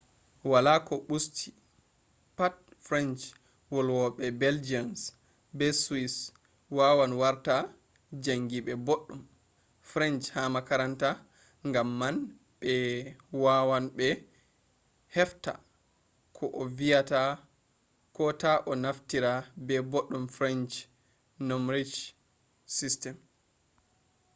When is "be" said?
5.57-5.67, 12.59-12.73, 13.97-14.07, 19.67-19.75